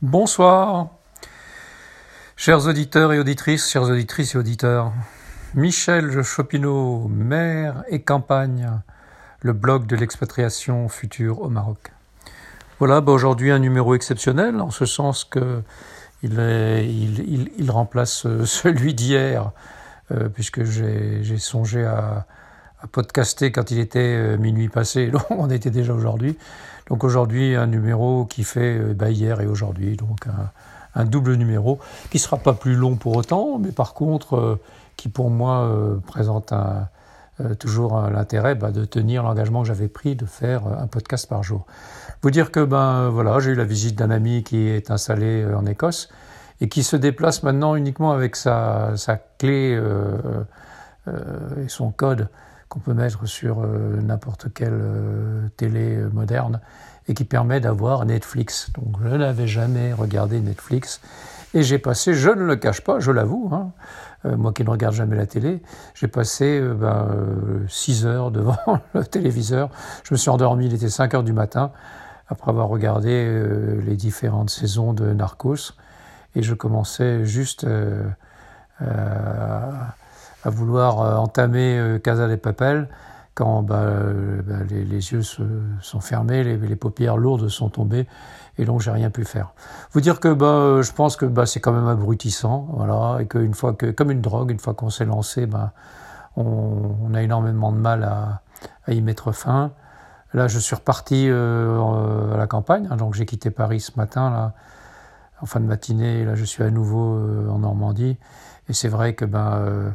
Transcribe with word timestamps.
Bonsoir, 0.00 0.90
chers 2.36 2.68
auditeurs 2.68 3.12
et 3.12 3.18
auditrices, 3.18 3.68
chères 3.68 3.82
auditrices 3.82 4.36
et 4.36 4.38
auditeurs. 4.38 4.92
Michel 5.54 6.22
Chopineau, 6.22 7.08
maire 7.08 7.82
et 7.88 8.00
campagne, 8.02 8.70
le 9.40 9.52
blog 9.52 9.86
de 9.86 9.96
l'expatriation 9.96 10.88
future 10.88 11.42
au 11.42 11.48
Maroc. 11.48 11.90
Voilà, 12.78 13.00
bah 13.00 13.10
aujourd'hui 13.10 13.50
un 13.50 13.58
numéro 13.58 13.96
exceptionnel, 13.96 14.60
en 14.60 14.70
ce 14.70 14.86
sens 14.86 15.24
que 15.24 15.64
il, 16.22 17.68
remplace 17.68 18.24
euh, 18.24 18.44
celui 18.46 18.94
d'hier, 18.94 19.50
euh, 20.12 20.28
puisque 20.28 20.62
j'ai 20.62 21.38
songé 21.38 21.84
à, 21.84 22.24
à, 22.82 22.86
podcaster 22.86 23.52
quand 23.52 23.70
il 23.70 23.78
était 23.78 23.98
euh, 23.98 24.36
minuit 24.38 24.68
passé, 24.68 25.06
donc 25.10 25.24
on 25.30 25.50
était 25.50 25.70
déjà 25.70 25.92
aujourd'hui. 25.94 26.36
Donc 26.88 27.04
aujourd'hui 27.04 27.54
un 27.54 27.66
numéro 27.66 28.24
qui 28.24 28.44
fait 28.44 28.78
bah, 28.94 29.10
hier 29.10 29.40
et 29.40 29.46
aujourd'hui, 29.46 29.96
donc 29.96 30.26
un, 30.94 31.04
double 31.04 31.34
numéro, 31.34 31.78
qui 32.10 32.18
sera 32.18 32.38
pas 32.38 32.54
plus 32.54 32.74
long 32.74 32.96
pour 32.96 33.14
autant, 33.16 33.58
mais 33.58 33.70
par 33.70 33.94
contre 33.94 34.58
qui 34.96 35.08
pour 35.08 35.30
moi 35.30 35.70
présente 36.06 36.52
euh, 37.40 37.54
toujours 37.54 38.00
l'intérêt 38.10 38.56
bah, 38.56 38.72
de 38.72 38.84
tenir 38.84 39.22
l'engagement 39.22 39.62
que 39.62 39.68
j'avais 39.68 39.86
pris 39.86 40.16
de 40.16 40.26
faire 40.26 40.66
euh, 40.66 40.82
un 40.82 40.88
podcast 40.88 41.28
par 41.28 41.44
jour. 41.44 41.66
Vous 42.20 42.32
dire 42.32 42.50
que 42.50 42.64
ben 42.64 43.10
voilà, 43.10 43.38
j'ai 43.38 43.52
eu 43.52 43.54
la 43.54 43.64
visite 43.64 43.94
d'un 43.94 44.10
ami 44.10 44.42
qui 44.42 44.68
est 44.68 44.90
installé 44.90 45.42
euh, 45.42 45.56
en 45.56 45.64
Écosse 45.66 46.08
et 46.60 46.68
qui 46.68 46.82
se 46.82 46.96
déplace 46.96 47.44
maintenant 47.44 47.76
uniquement 47.76 48.10
avec 48.10 48.34
sa, 48.34 48.94
clé 49.38 49.76
euh, 49.76 50.18
euh, 51.06 51.64
et 51.64 51.68
son 51.68 51.92
code 51.92 52.28
qu'on 52.68 52.80
peut 52.80 52.94
mettre 52.94 53.26
sur 53.26 53.60
euh, 53.60 54.00
n'importe 54.00 54.52
quelle 54.52 54.80
télé 55.56 55.96
moderne 56.12 56.60
et 57.08 57.14
qui 57.14 57.24
permet 57.24 57.60
d'avoir 57.60 58.04
Netflix. 58.04 58.70
Donc 58.74 58.96
je 59.02 59.16
n'avais 59.16 59.46
jamais 59.46 59.92
regardé 59.92 60.40
Netflix 60.40 61.00
et 61.54 61.62
j'ai 61.62 61.78
passé, 61.78 62.12
je 62.12 62.28
ne 62.28 62.44
le 62.44 62.56
cache 62.56 62.82
pas, 62.82 63.00
je 63.00 63.10
l'avoue, 63.10 63.48
hein, 63.52 63.72
euh, 64.26 64.36
moi 64.36 64.52
qui 64.52 64.64
ne 64.64 64.70
regarde 64.70 64.94
jamais 64.94 65.16
la 65.16 65.26
télé, 65.26 65.62
j'ai 65.94 66.08
passé 66.08 66.60
euh, 66.60 66.74
ben, 66.74 67.08
euh, 67.10 67.64
6 67.68 68.04
heures 68.04 68.30
devant 68.30 68.56
le 68.94 69.04
téléviseur. 69.04 69.70
Je 70.04 70.12
me 70.12 70.18
suis 70.18 70.28
endormi, 70.28 70.66
il 70.66 70.74
était 70.74 70.90
5 70.90 71.14
heures 71.14 71.22
du 71.22 71.32
matin, 71.32 71.72
après 72.28 72.50
avoir 72.50 72.68
regardé 72.68 73.10
euh, 73.10 73.80
les 73.86 73.96
différentes 73.96 74.50
saisons 74.50 74.92
de 74.92 75.12
Narcos. 75.14 75.72
Et 76.34 76.42
je 76.42 76.52
commençais 76.52 77.24
juste 77.24 77.64
euh, 77.64 78.04
vouloir 80.48 81.20
entamer 81.20 81.98
Casa 82.02 82.28
des 82.28 82.36
Papel 82.36 82.88
quand 83.34 83.62
ben, 83.62 84.42
ben, 84.44 84.66
les, 84.68 84.84
les, 84.84 85.12
yeux 85.12 85.22
se 85.22 85.42
sont 85.80 86.00
fermés, 86.00 86.42
les, 86.42 86.76
paupières 86.76 87.16
lourdes 87.16 87.48
sont 87.48 87.68
tombées 87.68 88.08
et 88.58 88.64
donc 88.64 88.80
j'ai 88.80 88.90
rien 88.90 89.10
pu 89.10 89.24
faire. 89.24 89.52
Vous 89.92 90.00
dire 90.00 90.20
que 90.20 90.32
bah, 90.32 90.82
je 90.82 90.92
pense 90.92 91.16
que 91.16 91.24
bah, 91.24 91.46
c'est 91.46 91.60
quand 91.60 91.72
même 91.72 91.86
abrutissant, 91.86 92.66
voilà, 92.72 93.18
et 93.20 93.26
qu'une 93.26 93.54
fois 93.54 93.72
que, 93.72 93.90
comme 93.90 94.10
une 94.10 94.20
drogue, 94.20 94.50
une 94.50 94.58
fois 94.58 94.74
qu'on 94.74 94.90
s'est 94.90 95.04
lancé, 95.04 95.46
bah, 95.46 95.72
on, 96.36 97.14
a 97.14 97.22
énormément 97.22 97.72
de 97.72 97.78
mal 97.78 98.02
à, 98.04 98.42
y 98.92 99.00
mettre 99.00 99.32
fin. 99.32 99.72
Là, 100.34 100.48
je 100.48 100.58
suis 100.58 100.74
reparti 100.74 101.26
euh, 101.28 102.34
à 102.34 102.36
la 102.36 102.46
campagne, 102.46 102.88
hein, 102.90 102.96
donc 102.96 103.14
j'ai 103.14 103.24
quitté 103.24 103.50
Paris 103.50 103.80
ce 103.80 103.92
matin, 103.96 104.30
là, 104.30 104.52
en 105.40 105.46
fin 105.46 105.60
de 105.60 105.66
matinée, 105.66 106.24
là 106.24 106.34
je 106.34 106.44
suis 106.44 106.64
à 106.64 106.70
nouveau 106.70 107.14
euh, 107.14 107.48
en 107.48 107.60
Normandie, 107.60 108.18
et 108.68 108.72
c'est 108.72 108.88
vrai 108.88 109.14
que 109.14 109.24
ben, 109.24 109.52
euh, 109.54 109.90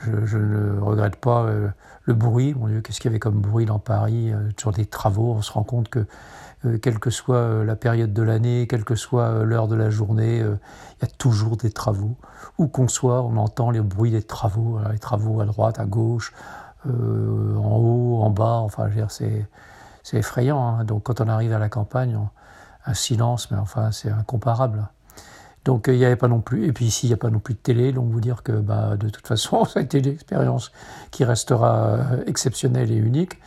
je, 0.00 0.36
ne 0.38 0.80
regrette 0.80 1.16
pas 1.16 1.44
euh, 1.44 1.68
le 2.04 2.14
bruit. 2.14 2.54
Mon 2.54 2.68
Dieu, 2.68 2.80
qu'est-ce 2.80 3.00
qu'il 3.00 3.10
y 3.10 3.12
avait 3.12 3.18
comme 3.18 3.40
bruit 3.40 3.66
dans 3.66 3.78
Paris, 3.78 4.32
euh, 4.32 4.50
sur 4.58 4.72
des 4.72 4.86
travaux, 4.86 5.34
on 5.34 5.42
se 5.42 5.52
rend 5.52 5.62
compte 5.62 5.88
que 5.88 6.06
euh, 6.66 6.78
quelle 6.78 6.98
que 6.98 7.10
soit 7.10 7.36
euh, 7.36 7.64
la 7.64 7.76
période 7.76 8.12
de 8.12 8.22
l'année, 8.22 8.66
quelle 8.66 8.84
que 8.84 8.94
soit 8.94 9.44
l'heure 9.44 9.68
de 9.68 9.76
la 9.76 9.90
journée, 9.90 10.38
il 10.38 11.02
y 11.02 11.04
a 11.04 11.12
toujours 11.18 11.56
des 11.56 11.70
travaux. 11.70 12.16
Où 12.58 12.68
qu'on 12.68 12.88
soit, 12.88 13.22
on 13.22 13.36
entend 13.36 13.70
les 13.70 13.80
bruits 13.80 14.10
des 14.10 14.22
travaux, 14.22 14.78
les 14.92 14.98
travaux 14.98 15.40
à 15.40 15.46
droite, 15.46 15.78
à 15.78 15.86
gauche, 15.86 16.32
en 16.84 16.90
haut, 16.90 18.20
en 18.22 18.30
bas, 18.30 18.58
enfin, 18.58 18.88
c'est, 19.08 19.46
c'est 20.02 20.18
effrayant. 20.18 20.62
Hein. 20.62 20.84
Donc 20.84 21.04
quand 21.04 21.20
on 21.20 21.28
arrive 21.28 21.52
à 21.52 21.58
la 21.58 21.68
campagne, 21.68 22.18
un 22.84 22.94
silence, 22.94 23.50
mais 23.50 23.56
enfin, 23.56 23.92
c'est 23.92 24.10
incomparable. 24.10 24.88
Donc 25.64 25.86
il 25.88 25.98
n'y 25.98 26.04
avait 26.04 26.16
pas 26.16 26.28
non 26.28 26.40
plus, 26.40 26.66
et 26.66 26.72
puis 26.72 26.86
ici 26.86 27.06
il 27.06 27.10
n'y 27.10 27.14
a 27.14 27.18
pas 27.18 27.30
non 27.30 27.38
plus 27.38 27.54
de 27.54 27.58
télé, 27.58 27.92
donc 27.92 28.10
vous 28.10 28.20
dire 28.20 28.42
que 28.42 28.52
bah, 28.52 28.96
de 28.96 29.08
toute 29.10 29.26
façon 29.26 29.64
ça 29.66 29.80
a 29.80 29.82
été 29.82 29.98
une 29.98 30.08
expérience 30.08 30.72
qui 31.10 31.24
restera 31.24 31.98
exceptionnelle 32.26 32.90
et 32.90 32.96
unique, 32.96 33.38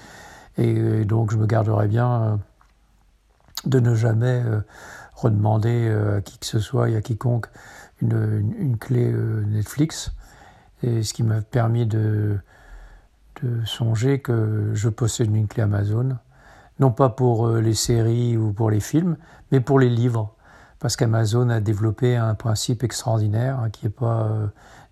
et 0.58 1.06
donc 1.06 1.32
je 1.32 1.38
me 1.38 1.48
garderai 1.48 1.88
bien 1.88 2.40
de 3.66 3.80
ne 3.80 3.96
jamais 3.96 4.42
euh, 4.46 4.62
redemander 5.16 5.88
euh, 5.90 6.18
à 6.18 6.22
qui 6.22 6.38
que 6.38 6.46
ce 6.46 6.60
soit 6.60 6.90
et 6.90 6.96
à 6.96 7.02
quiconque 7.02 7.48
une, 8.02 8.78
clé 8.80 9.12
euh, 9.12 9.44
Netflix. 9.46 10.12
Et 10.82 11.04
ce 11.04 11.14
qui 11.14 11.24
m'a 11.24 11.42
permis 11.42 11.86
de 11.86 12.38
songer 13.66 14.20
que 14.20 14.72
je 14.74 14.90
possède 14.90 15.34
une 15.34 15.48
clé 15.48 15.64
Amazon, 15.64 16.18
non 16.80 16.92
pas 16.92 17.10
pour 17.10 17.50
les 17.50 17.74
séries 17.74 18.36
ou 18.36 18.52
pour 18.52 18.70
les 18.70 18.82
films, 18.82 19.16
mais 19.52 19.62
pour 19.62 19.80
les 19.80 19.90
livres. 19.90 20.36
Parce 20.84 20.98
qu'Amazon 20.98 21.50
a 21.50 21.62
développé 21.62 22.18
un 22.18 22.36
principe 22.36 22.84
extraordinaire 22.84 23.58
hein, 23.58 23.70
qui 23.70 23.86
n'est 23.86 23.90
pas 23.90 24.24
euh, 24.24 24.48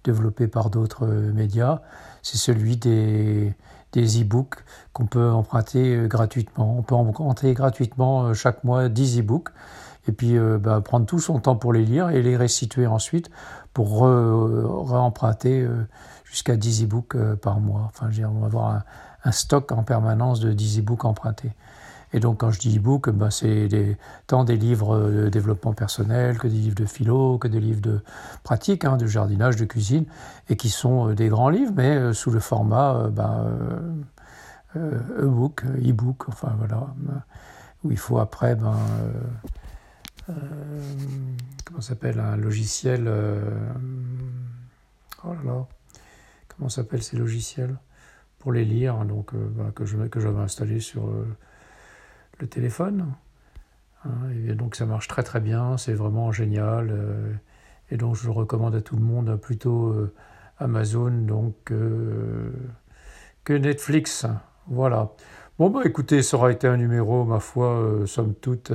développé 0.05 0.47
par 0.47 0.69
d'autres 0.69 1.05
euh, 1.05 1.33
médias. 1.33 1.81
C'est 2.21 2.37
celui 2.37 2.77
des, 2.77 3.53
e-books 3.93 4.55
qu'on 4.93 5.05
peut 5.05 5.29
emprunter 5.29 5.97
euh, 5.97 6.07
gratuitement. 6.07 6.77
On 6.77 6.81
peut 6.81 6.95
emprunter 6.95 7.53
gratuitement 7.53 8.33
chaque 8.33 8.63
mois 8.63 8.87
10 8.87 9.19
e-books 9.19 9.49
et 10.07 10.13
puis 10.13 10.37
bah, 10.61 10.79
prendre 10.79 11.05
tout 11.05 11.19
son 11.19 11.39
temps 11.41 11.57
pour 11.57 11.73
les 11.73 11.83
lire 11.83 12.09
et 12.09 12.21
les 12.21 12.37
restituer 12.37 12.87
ensuite 12.87 13.29
pour 13.73 13.99
re-emprunter 13.99 15.67
re 15.67 15.71
jusqu'à 16.23 16.55
10 16.55 16.85
e-books 16.85 17.17
par 17.35 17.59
mois. 17.59 17.89
Enfin, 17.89 18.09
on 18.25 18.39
va 18.39 18.45
avoir 18.45 18.69
un, 18.69 18.83
un, 19.25 19.31
stock 19.33 19.73
en 19.73 19.83
permanence 19.83 20.39
de 20.39 20.53
10 20.53 20.79
e-books 20.79 21.03
empruntés. 21.03 21.51
Et 22.13 22.19
donc, 22.19 22.39
quand 22.39 22.51
je 22.51 22.59
dis 22.59 22.77
e-book, 22.77 23.09
ben, 23.09 23.29
c'est 23.29 23.97
tant 24.27 24.43
des 24.43 24.57
livres 24.57 25.09
de 25.09 25.29
développement 25.29 25.73
personnel 25.73 26.37
que 26.37 26.47
des 26.47 26.55
livres 26.55 26.75
de 26.75 26.85
philo, 26.85 27.37
que 27.37 27.47
des 27.47 27.61
livres 27.61 27.81
de 27.81 28.01
pratique, 28.43 28.83
hein, 28.83 28.97
de 28.97 29.07
jardinage, 29.07 29.55
de 29.55 29.65
cuisine, 29.65 30.05
et 30.49 30.57
qui 30.57 30.69
sont 30.69 31.09
euh, 31.09 31.15
des 31.15 31.29
grands 31.29 31.49
livres, 31.49 31.71
mais 31.75 31.95
euh, 31.95 32.13
sous 32.13 32.31
le 32.31 32.39
format 32.39 32.95
euh, 32.95 33.09
ben, 33.09 33.47
euh, 34.75 34.99
e-book, 35.19 35.63
e-book, 35.65 36.27
enfin 36.27 36.53
voilà, 36.57 36.93
où 37.83 37.91
il 37.91 37.97
faut 37.97 38.19
après, 38.19 38.55
ben, 38.55 38.75
comment 41.65 41.81
s'appelle, 41.81 42.19
un 42.19 42.37
logiciel, 42.37 43.09
oh 45.23 45.33
là 45.33 45.39
là, 45.45 45.67
comment 46.47 46.69
s'appellent 46.69 47.03
ces 47.03 47.17
logiciels 47.17 47.75
pour 48.39 48.53
les 48.53 48.63
lire, 48.63 48.95
hein, 48.95 49.05
donc 49.05 49.33
ben, 49.35 49.71
que 49.71 49.85
j'avais 49.85 50.39
installé 50.39 50.79
sur 50.79 51.09
le 52.41 52.47
téléphone. 52.47 53.13
Hein, 54.03 54.09
et 54.47 54.53
donc 54.53 54.75
ça 54.75 54.85
marche 54.85 55.07
très 55.07 55.23
très 55.23 55.39
bien, 55.39 55.77
c'est 55.77 55.93
vraiment 55.93 56.31
génial. 56.31 56.89
Euh, 56.91 57.33
et 57.91 57.97
donc 57.97 58.15
je 58.15 58.29
recommande 58.29 58.75
à 58.75 58.81
tout 58.81 58.95
le 58.95 59.03
monde, 59.03 59.35
plutôt 59.37 59.87
euh, 59.87 60.13
Amazon 60.57 61.11
donc 61.11 61.71
euh, 61.71 62.51
que 63.43 63.53
Netflix. 63.53 64.25
Voilà. 64.67 65.11
Bon 65.59 65.69
bah 65.69 65.81
écoutez, 65.85 66.23
ça 66.23 66.37
aura 66.37 66.51
été 66.51 66.67
un 66.67 66.77
numéro, 66.77 67.23
ma 67.23 67.39
foi, 67.39 68.03
somme 68.05 68.33
toute 68.33 68.71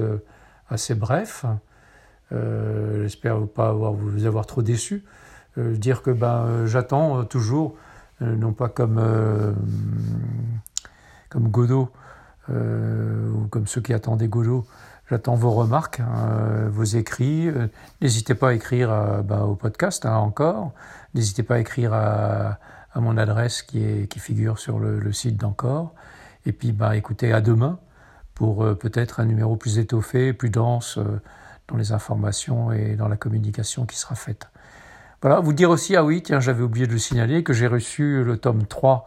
assez 0.69 0.95
bref. 0.95 1.45
J'espère 2.31 3.47
pas 3.49 3.69
avoir, 3.69 3.93
vous 3.93 4.27
avoir 4.27 4.47
trop 4.47 4.63
déçu. 4.63 5.05
dire 5.57 6.03
que 6.03 6.11
ben 6.11 6.67
j'attends 6.67 7.25
toujours, 7.25 7.77
non 8.21 8.53
pas 8.53 8.69
comme 8.69 9.01
comme 11.29 11.49
Godot, 11.49 11.91
comme 13.47 13.67
ceux 13.67 13.81
qui 13.81 13.93
attendaient 13.93 14.29
Godot. 14.29 14.67
J'attends 15.09 15.37
vos 15.37 15.53
remarques, 15.53 16.01
hein, 16.01 16.69
vos 16.69 16.85
écrits. 16.85 17.49
Euh, 17.49 17.69
N'hésitez 18.01 18.35
pas 18.35 18.51
à 18.51 18.53
écrire 18.55 18.91
à, 18.91 19.23
bah, 19.23 19.43
au 19.45 19.55
podcast 19.55 20.05
hein, 20.05 20.17
encore. 20.17 20.73
N'hésitez 21.15 21.43
pas 21.43 21.57
à 21.57 21.59
écrire 21.59 21.93
à, 21.95 22.59
mon 22.97 23.19
adresse 23.19 23.63
qui, 23.63 24.09
figure 24.17 24.59
sur 24.59 24.79
le, 24.79 25.13
site 25.13 25.37
d'encore. 25.37 25.95
Et 26.45 26.53
puis, 26.53 26.73
bah, 26.73 26.97
écoutez, 26.97 27.33
à 27.33 27.41
demain 27.41 27.79
pour 28.35 28.65
euh, 28.65 28.75
peut-être 28.75 29.21
un 29.21 29.27
numéro 29.27 29.57
plus 29.57 29.79
étoffé, 29.79 30.33
plus 30.33 30.51
dense 30.51 30.99
euh, 30.99 31.21
dans 31.69 31.77
les 31.77 31.93
informations 31.93 32.73
et 32.73 32.97
dans 32.97 33.09
la 33.09 33.17
communication 33.17 33.87
qui 33.87 33.97
sera 33.97 34.15
faite. 34.15 34.49
Voilà, 35.23 35.41
vous 35.41 35.53
dire 35.53 35.71
aussi, 35.71 35.97
ah 35.97 36.05
oui, 36.05 36.23
tiens, 36.23 36.41
j'avais 36.41 36.63
oublié 36.63 36.87
de 36.87 36.93
le 36.93 36.99
signaler, 36.99 37.43
que 37.43 37.53
j'ai 37.53 37.67
reçu 37.67 38.23
le 38.23 38.37
tome 38.37 38.67
3 38.67 39.07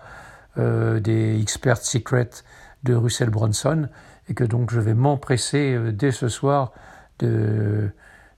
euh, 0.57 0.99
des 0.99 1.39
Expert 1.39 1.77
Secrets 1.77 2.43
de 2.83 2.93
Russell 2.93 3.29
Bronson 3.29 3.89
et 4.27 4.33
que 4.33 4.43
donc 4.43 4.71
je 4.71 4.79
vais 4.79 4.93
m'empresser 4.93 5.73
euh, 5.73 5.91
dès 5.91 6.11
ce 6.11 6.27
soir 6.27 6.71
de, 7.19 7.89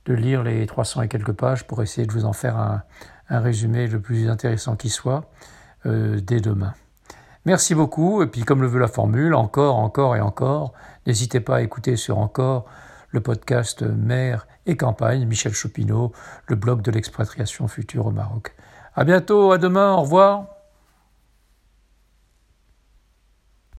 de 0.06 0.14
lire 0.14 0.44
les 0.44 0.66
300 0.66 1.04
et 1.04 1.08
quelques 1.08 1.34
pages 1.34 1.68
pour 1.68 1.82
essayer 1.82 2.08
de 2.08 2.12
vous 2.12 2.26
en 2.26 2.34
faire 2.34 2.58
un, 2.58 2.84
un 3.30 3.40
résumé 3.40 3.88
le 3.88 4.00
plus 4.00 4.30
intéressant 4.30 4.76
qui 4.76 4.90
soit 4.90 5.30
euh, 5.86 6.20
dès 6.22 6.40
demain. 6.40 6.74
Merci 7.46 7.74
beaucoup 7.74 8.22
et 8.22 8.28
puis 8.28 8.44
comme 8.44 8.62
le 8.62 8.68
veut 8.68 8.80
la 8.80 8.88
formule, 8.88 9.34
encore, 9.34 9.78
encore 9.78 10.16
et 10.16 10.22
encore, 10.22 10.74
n'hésitez 11.08 11.40
pas 11.40 11.58
à 11.58 11.62
écouter 11.62 11.96
sur 11.96 12.20
encore 12.20 12.66
le 13.10 13.22
podcast 13.22 13.82
Mer 13.82 14.48
et 14.66 14.78
Campagne, 14.78 15.26
Michel 15.26 15.54
Chopineau, 15.54 16.12
le 16.48 16.56
blog 16.56 16.82
de 16.82 16.92
l'expatriation 16.92 17.68
future 17.68 18.06
au 18.06 18.12
Maroc. 18.12 18.56
À 18.96 19.04
bientôt, 19.04 19.52
à 19.52 19.58
demain, 19.58 19.94
au 19.94 20.02
revoir. 20.02 20.61